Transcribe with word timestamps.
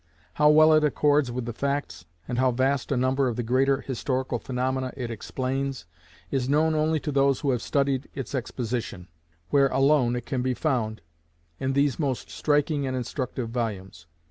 How 0.33 0.49
well 0.49 0.73
it 0.73 0.83
accords 0.83 1.31
with 1.31 1.45
the 1.45 1.53
facts, 1.53 2.05
and 2.27 2.39
how 2.39 2.49
vast 2.49 2.91
a 2.91 2.97
number 2.97 3.27
of 3.27 3.35
the 3.35 3.43
greater 3.43 3.81
historical 3.81 4.39
phaenomena 4.39 4.91
it 4.97 5.11
explains, 5.11 5.85
is 6.31 6.49
known 6.49 6.73
only 6.73 6.99
to 7.01 7.11
those 7.11 7.41
who 7.41 7.51
have 7.51 7.61
studied 7.61 8.09
its 8.15 8.33
exposition, 8.33 9.09
where 9.51 9.67
alone 9.67 10.15
it 10.15 10.25
can 10.25 10.41
be 10.41 10.55
found 10.55 11.03
in 11.59 11.73
these 11.73 11.99
most 11.99 12.31
striking 12.31 12.87
and 12.87 12.97
instructive 12.97 13.49
volumes. 13.51 14.07